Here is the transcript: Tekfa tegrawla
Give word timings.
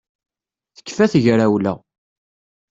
Tekfa 0.75 1.05
tegrawla 1.11 1.73